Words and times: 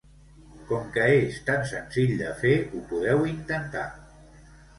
Com 0.69 0.87
que 0.95 1.03
és 1.17 1.37
tan 1.49 1.61
senzill 1.73 2.15
de 2.23 2.31
fer, 2.41 2.55
ho 2.73 2.83
podeu 2.95 3.23
intentar. 3.35 3.87